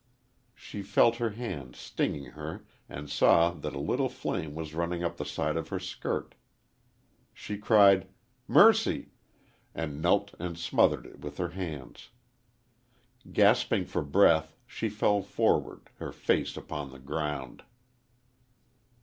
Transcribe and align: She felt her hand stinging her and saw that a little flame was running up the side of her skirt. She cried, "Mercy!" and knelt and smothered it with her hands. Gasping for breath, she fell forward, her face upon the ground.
She 0.55 0.81
felt 0.81 1.17
her 1.17 1.29
hand 1.29 1.75
stinging 1.75 2.31
her 2.31 2.65
and 2.89 3.07
saw 3.07 3.51
that 3.51 3.75
a 3.75 3.79
little 3.79 4.09
flame 4.09 4.55
was 4.55 4.73
running 4.73 5.03
up 5.03 5.17
the 5.17 5.25
side 5.25 5.55
of 5.55 5.67
her 5.69 5.77
skirt. 5.77 6.33
She 7.35 7.55
cried, 7.59 8.07
"Mercy!" 8.47 9.11
and 9.75 10.01
knelt 10.01 10.33
and 10.39 10.57
smothered 10.57 11.05
it 11.05 11.19
with 11.19 11.37
her 11.37 11.49
hands. 11.49 12.09
Gasping 13.31 13.85
for 13.85 14.01
breath, 14.01 14.55
she 14.65 14.89
fell 14.89 15.21
forward, 15.21 15.91
her 15.99 16.11
face 16.11 16.57
upon 16.57 16.89
the 16.89 16.97
ground. 16.97 17.61